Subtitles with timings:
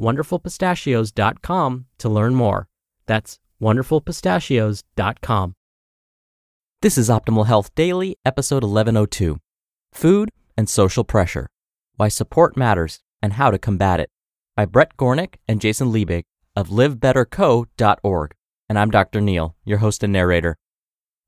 [0.00, 2.68] wonderfulpistachios.com to learn more.
[3.06, 5.54] That's wonderfulpistachios.com.
[6.80, 9.38] This is Optimal Health Daily, episode 1102
[9.92, 11.48] Food and Social Pressure
[11.96, 14.10] Why Support Matters and How to Combat It
[14.56, 16.24] by Bret Gornik and Jason Loebig
[16.56, 18.34] of livebetterco.org.
[18.68, 19.20] And I'm Dr.
[19.20, 20.56] Neil, your host and narrator.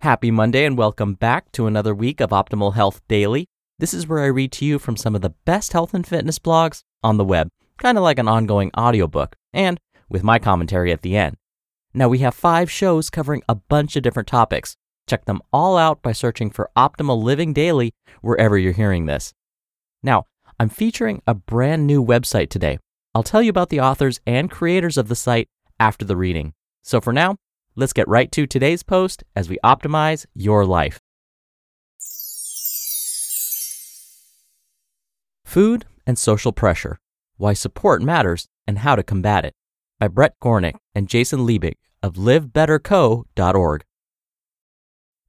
[0.00, 3.46] Happy Monday and welcome back to another week of Optimal Health Daily.
[3.78, 6.38] This is where I read to you from some of the best health and fitness
[6.38, 11.02] blogs on the web kind of like an ongoing audiobook, and with my commentary at
[11.02, 11.36] the end.
[11.92, 14.76] Now, we have five shows covering a bunch of different topics.
[15.08, 19.32] Check them all out by searching for Optimal Living Daily wherever you're hearing this.
[20.02, 20.26] Now,
[20.58, 22.78] I'm featuring a brand new website today.
[23.14, 26.52] I'll tell you about the authors and creators of the site after the reading.
[26.82, 27.36] So for now,
[27.76, 30.98] let's get right to today's post as we optimize your life.
[35.44, 36.98] Food and social pressure.
[37.36, 39.54] Why Support Matters and How to Combat It
[39.98, 43.84] by Bret Gornik and Jason Loebig of livebetterco.org.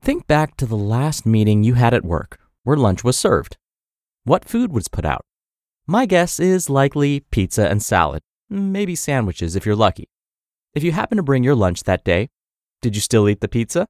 [0.01, 3.57] Think back to the last meeting you had at work where lunch was served.
[4.23, 5.25] What food was put out?
[5.87, 10.09] My guess is likely pizza and salad, maybe sandwiches if you're lucky.
[10.73, 12.29] If you happen to bring your lunch that day,
[12.81, 13.87] did you still eat the pizza?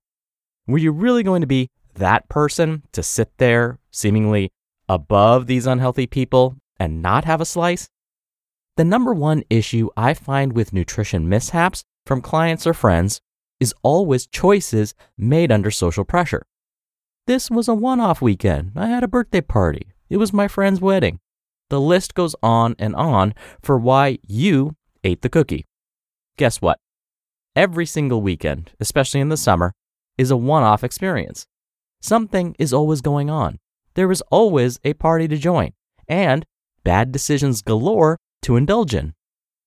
[0.68, 4.52] Were you really going to be that person to sit there, seemingly
[4.88, 7.90] above these unhealthy people, and not have a slice?
[8.78, 13.22] The number one issue I find with nutrition mishaps from clients or friends
[13.58, 16.46] is always choices made under social pressure.
[17.26, 18.74] This was a one off weekend.
[18.76, 19.88] I had a birthday party.
[20.10, 21.20] It was my friend's wedding.
[21.70, 24.76] The list goes on and on for why you
[25.06, 25.66] ate the cookie.
[26.38, 26.78] Guess what?
[27.56, 29.74] Every single weekend, especially in the summer,
[30.18, 31.48] is a one off experience.
[32.02, 33.58] Something is always going on.
[33.94, 35.72] There is always a party to join,
[36.10, 36.46] and
[36.84, 39.14] bad decisions galore to indulge in.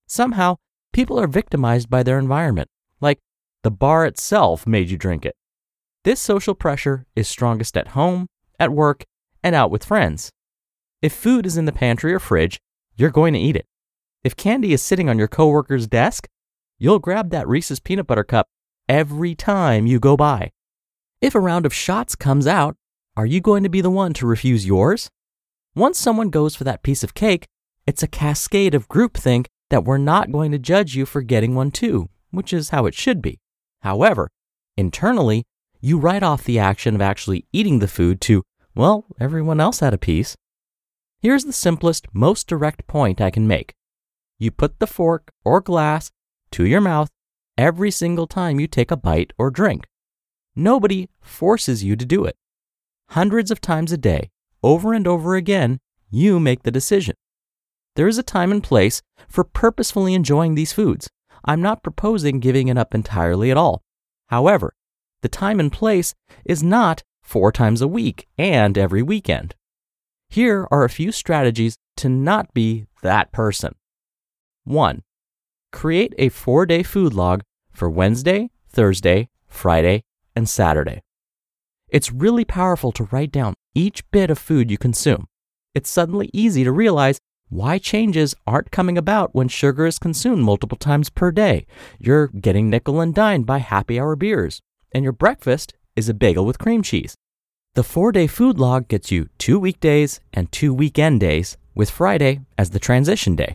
[0.07, 0.57] Somehow,
[0.93, 2.69] people are victimized by their environment,
[3.01, 3.19] like
[3.63, 5.35] the bar itself made you drink it.
[6.05, 8.29] This social pressure is strongest at home,
[8.59, 9.05] at work,
[9.43, 10.31] and out with friends.
[11.03, 12.61] If food is in the pantry or fridge,
[12.97, 13.67] you're going to eat it.
[14.23, 16.29] If candy is sitting on your coworker's desk,
[16.79, 18.47] you'll grab that Reese's peanut butter cup
[18.89, 20.51] every time you go by.
[21.21, 22.77] If a round of shots comes out,
[23.17, 25.11] are you going to be the one to refuse yours?
[25.75, 27.47] Once someone goes for that piece of cake,
[27.89, 31.71] it's a cascade of groupthink that we're not going to judge you for getting one
[31.71, 33.41] too, which is how it should be.
[33.81, 34.29] However,
[34.77, 35.45] internally,
[35.81, 38.43] you write off the action of actually eating the food to,
[38.75, 40.37] well, everyone else had a piece.
[41.23, 43.73] Here's the simplest, most direct point I can make.
[44.39, 46.11] You put the fork or glass
[46.51, 47.09] to your mouth
[47.57, 49.87] every single time you take a bite or drink.
[50.55, 52.37] Nobody forces you to do it.
[53.13, 54.29] Hundreds of times a day,
[54.63, 55.79] over and over again,
[56.11, 57.15] you make the decision.
[57.99, 61.11] There is a time and place for purposefully enjoying these foods.
[61.45, 63.83] I'm not proposing giving it up entirely at all.
[64.29, 64.73] However,
[65.23, 66.15] the time and place
[66.45, 69.57] is not four times a week and every weekend.
[70.31, 73.75] Here are a few strategies to not be that person.
[74.63, 75.03] 1.
[75.73, 80.05] Create a four day food log for Wednesday, Thursday, Friday,
[80.37, 81.03] and Saturday.
[81.89, 85.27] It's really powerful to write down each bit of food you consume.
[85.75, 90.77] It's suddenly easy to realize why changes aren't coming about when sugar is consumed multiple
[90.77, 91.67] times per day.
[91.99, 94.61] You're getting nickel and dined by happy hour beers,
[94.93, 97.15] and your breakfast is a bagel with cream cheese.
[97.75, 102.41] The four day food log gets you two weekdays and two weekend days, with Friday
[102.59, 103.55] as the transition day.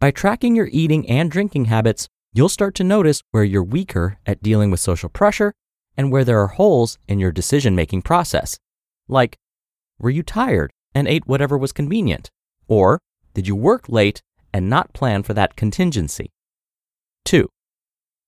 [0.00, 4.42] By tracking your eating and drinking habits, you'll start to notice where you're weaker at
[4.42, 5.52] dealing with social pressure
[5.96, 8.58] and where there are holes in your decision making process.
[9.08, 9.36] Like,
[9.98, 12.30] were you tired and ate whatever was convenient?
[12.68, 13.00] Or
[13.34, 14.22] did you work late
[14.52, 16.32] and not plan for that contingency?
[17.24, 17.48] 2.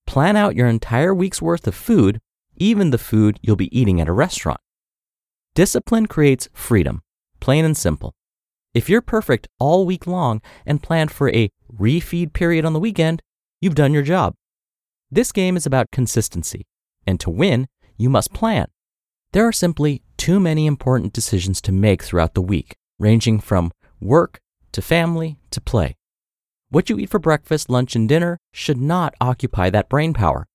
[0.07, 2.21] Plan out your entire week's worth of food,
[2.57, 4.61] even the food you'll be eating at a restaurant.
[5.55, 7.03] Discipline creates freedom,
[7.41, 8.15] plain and simple.
[8.75, 13.23] If you're perfect all week long and plan for a refeed period on the weekend,
[13.61, 14.35] you've done your job.
[15.11, 16.67] This game is about consistency,
[17.07, 18.67] and to win, you must plan.
[19.33, 23.71] There are simply too many important decisions to make throughout the week, ranging from
[24.01, 24.41] work
[24.73, 25.97] to family to play.
[26.69, 30.47] What you eat for breakfast, lunch, and dinner should not occupy that brain power.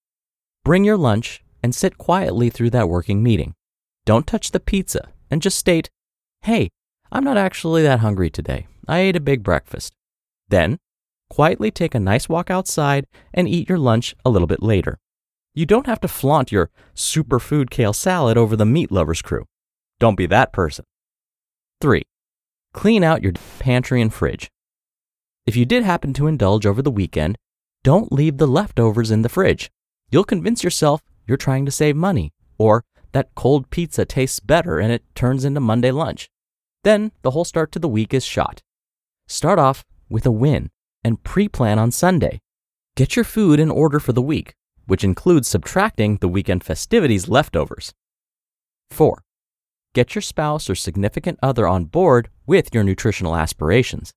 [0.63, 3.53] Bring your lunch and sit quietly through that working meeting.
[4.05, 5.89] Don't touch the pizza and just state,
[6.41, 6.69] hey,
[7.11, 8.67] I'm not actually that hungry today.
[8.87, 9.93] I ate a big breakfast.
[10.49, 10.79] Then,
[11.29, 14.99] quietly take a nice walk outside and eat your lunch a little bit later.
[15.53, 19.45] You don't have to flaunt your superfood kale salad over the meat lovers crew.
[19.99, 20.85] Don't be that person.
[21.79, 22.03] 3.
[22.73, 24.49] Clean out your pantry and fridge.
[25.45, 27.37] If you did happen to indulge over the weekend,
[27.83, 29.69] don't leave the leftovers in the fridge.
[30.09, 34.91] You'll convince yourself you're trying to save money, or that cold pizza tastes better and
[34.91, 36.29] it turns into Monday lunch.
[36.83, 38.61] Then the whole start to the week is shot.
[39.27, 40.69] Start off with a win
[41.03, 42.39] and pre plan on Sunday.
[42.95, 44.53] Get your food in order for the week,
[44.85, 47.93] which includes subtracting the weekend festivities leftovers.
[48.89, 49.23] 4.
[49.93, 54.13] Get your spouse or significant other on board with your nutritional aspirations.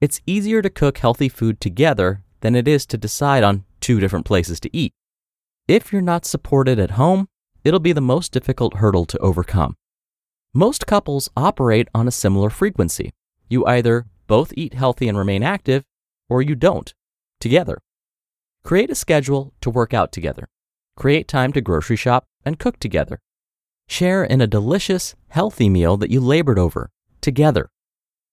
[0.00, 4.26] It's easier to cook healthy food together than it is to decide on two different
[4.26, 4.92] places to eat.
[5.68, 7.28] If you're not supported at home,
[7.62, 9.76] it'll be the most difficult hurdle to overcome.
[10.52, 13.12] Most couples operate on a similar frequency.
[13.48, 15.84] You either both eat healthy and remain active,
[16.28, 16.92] or you don't,
[17.38, 17.78] together.
[18.64, 20.48] Create a schedule to work out together.
[20.96, 23.20] Create time to grocery shop and cook together.
[23.92, 26.88] Share in a delicious, healthy meal that you labored over,
[27.20, 27.68] together.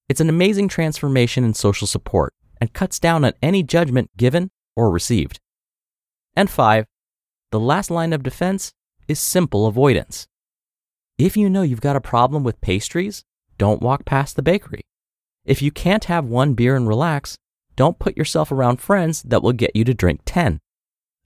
[0.07, 4.89] It's an amazing transformation in social support and cuts down on any judgment given or
[4.89, 5.41] received.
[6.33, 6.85] And five,
[7.51, 8.71] the last line of defense
[9.09, 10.29] is simple avoidance.
[11.17, 13.25] If you know you've got a problem with pastries,
[13.57, 14.83] don't walk past the bakery.
[15.43, 17.35] If you can't have one beer and relax,
[17.75, 20.61] don't put yourself around friends that will get you to drink 10.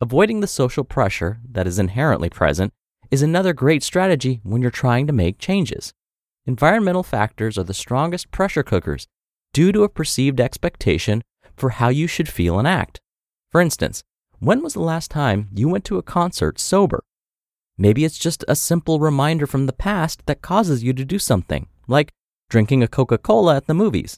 [0.02, 2.74] Avoiding the social pressure that is inherently present
[3.14, 5.94] is another great strategy when you're trying to make changes.
[6.48, 9.06] Environmental factors are the strongest pressure cookers
[9.54, 11.22] due to a perceived expectation
[11.56, 13.00] for how you should feel and act.
[13.52, 14.04] For instance,
[14.40, 17.04] when was the last time you went to a concert sober?
[17.78, 21.68] Maybe it's just a simple reminder from the past that causes you to do something,
[21.88, 22.12] like
[22.50, 24.18] drinking a Coca Cola at the movies.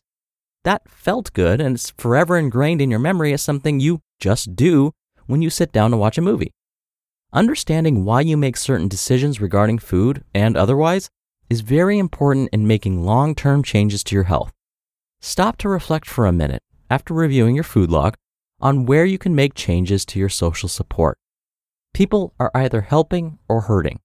[0.63, 4.93] That felt good and it's forever ingrained in your memory as something you just do
[5.25, 6.53] when you sit down to watch a movie.
[7.33, 11.09] Understanding why you make certain decisions regarding food and otherwise
[11.49, 14.51] is very important in making long term changes to your health.
[15.21, 18.15] Stop to reflect for a minute after reviewing your food log
[18.61, 21.17] on where you can make changes to your social support.
[21.93, 23.99] People are either helping or hurting,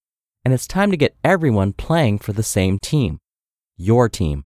[0.45, 3.19] and it's time to get everyone playing for the same team
[3.77, 4.45] your team.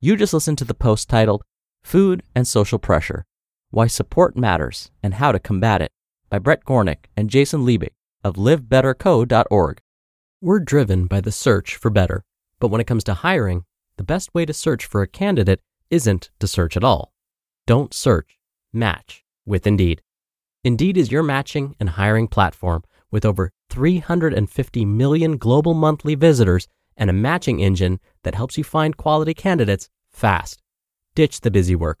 [0.00, 1.42] You just listened to the post titled
[1.84, 3.24] Food and Social Pressure
[3.72, 5.92] Why Support Matters and How to Combat It
[6.28, 7.92] by Bret Gornik and Jason Loebig
[8.24, 9.80] of livebetterco.org.
[10.40, 12.24] We're driven by the search for better,
[12.58, 13.62] but when it comes to hiring,
[13.96, 17.12] the best way to search for a candidate isn't to search at all.
[17.68, 18.40] Don't search,
[18.72, 20.02] match with Indeed.
[20.64, 27.08] Indeed is your matching and hiring platform with over 350 million global monthly visitors and
[27.08, 30.60] a matching engine that helps you find quality candidates fast.
[31.14, 32.00] Ditch the busy work.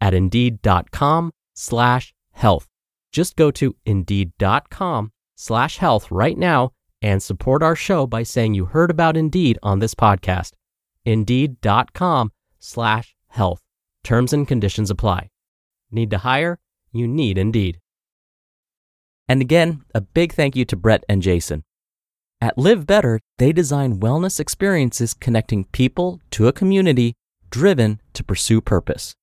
[0.00, 2.66] at indeed.com slash health.
[3.12, 8.66] Just go to indeed.com slash health right now and support our show by saying you
[8.66, 10.52] heard about Indeed on this podcast.
[11.04, 13.62] Indeed.com slash health.
[14.04, 15.30] Terms and conditions apply.
[15.90, 16.58] Need to hire?
[16.92, 17.78] You need Indeed.
[19.28, 21.64] And again, a big thank you to Bret and Jason.
[22.40, 27.14] At Live Better, they design wellness experiences connecting people to a community
[27.50, 29.14] driven to pursue purpose.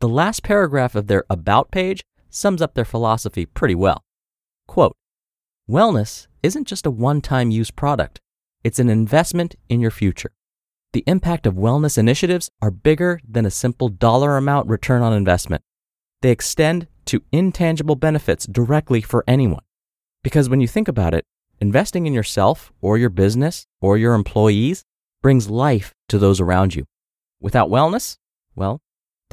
[0.00, 4.04] The last paragraph of their About page sums up their philosophy pretty well.
[4.66, 4.96] Quote,
[5.68, 8.20] Wellness isn't just a one time use product,
[8.62, 10.32] it's an investment in your future
[10.94, 15.62] the impact of wellness initiatives are bigger than a simple dollar amount return on investment.
[16.22, 19.62] they extend to intangible benefits directly for anyone.
[20.22, 21.26] Because when you think about it,
[21.60, 24.84] investing in yourself or your business or your employees
[25.20, 26.86] brings life to those around you.
[27.40, 28.16] Without wellness,
[28.54, 28.80] well,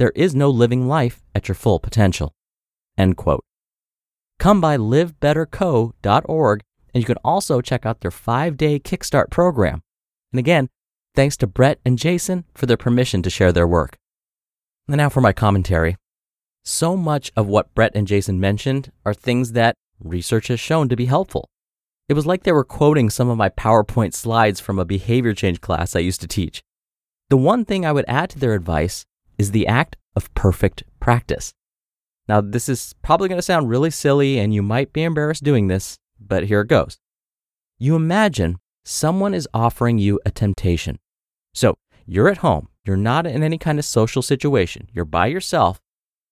[0.02, 2.34] there is no living life at your full potential.
[2.98, 3.44] End quote.
[4.40, 6.60] Come by livebetterco.org
[6.92, 9.80] and you can also check out their five day Kickstart program.
[10.32, 10.70] And again,
[11.14, 13.96] thanks to Bret and Jason for their permission to share their work.
[14.88, 15.96] And now for my commentary.
[16.64, 20.96] So much of what Bret and Jason mentioned are things that research has shown to
[20.96, 21.48] be helpful.
[22.08, 25.60] It was like they were quoting some of my PowerPoint slides from a behavior change
[25.60, 26.60] class I used to teach.
[27.30, 29.06] The one thing I would add to their advice
[29.42, 31.52] is the act of perfect practice.
[32.28, 35.66] Now, this is probably going to sound really silly and you might be embarrassed doing
[35.66, 37.00] this, but here it goes.
[37.76, 41.00] You imagine someone is offering you a temptation.
[41.52, 45.80] So you're at home, you're not in any kind of social situation, you're by yourself,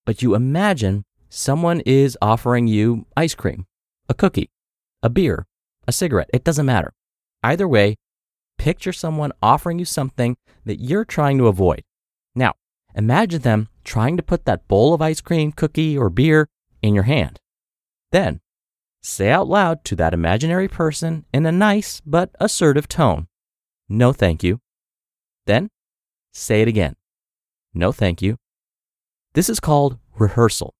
[0.07, 3.67] but you imagine someone is offering you ice cream,
[4.09, 4.50] a cookie,
[5.02, 5.49] a beer,
[5.88, 6.31] a cigarette.
[6.33, 6.93] It doesn't matter.
[7.43, 7.97] Either way,
[8.57, 11.83] picture someone offering you something that you're trying to avoid.
[12.37, 12.55] Now,
[12.95, 16.49] imagine them trying to put that bowl of ice cream, cookie, or beer
[16.83, 17.41] in your hand.
[18.13, 18.41] Then,
[19.03, 23.29] say out loud to that imaginary person in a nice but assertive tone,
[23.89, 24.61] No, thank you.
[25.47, 25.71] Then,
[26.33, 26.97] say it again,
[27.75, 28.37] No, thank you.
[29.35, 30.75] This is called rehearsal.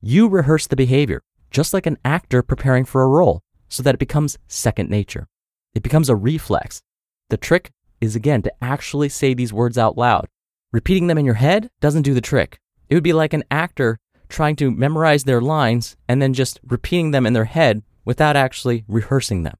[0.00, 3.98] You rehearse the behavior, just like an actor preparing for a role, so that it
[3.98, 5.28] becomes second nature.
[5.74, 6.82] It becomes a reflex.
[7.30, 10.26] The trick is again to actually say these words out loud.
[10.72, 12.60] Repeating them in your head doesn't do the trick.
[12.88, 13.98] It would be like an actor
[14.28, 18.84] trying to memorize their lines and then just repeating them in their head without actually
[18.86, 19.56] rehearsing them.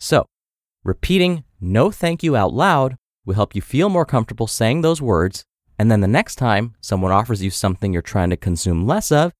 [0.00, 0.26] So,
[0.84, 5.44] repeating no thank you out loud will help you feel more comfortable saying those words.
[5.78, 9.32] And then the next time someone offers you something you're trying to consume less of,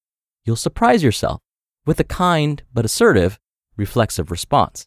[0.45, 1.41] you'll surprise yourself
[1.85, 3.41] with a kind but assertive,
[3.77, 4.87] reflexive response.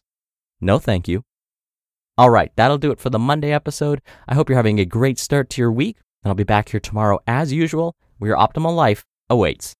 [0.60, 1.24] No thank you.
[2.16, 4.00] All right, that'll do it for the Monday episode.
[4.28, 6.80] I hope you're having a great start to your week, and I'll be back here
[6.80, 9.74] tomorrow as usual, where your optimal life awaits.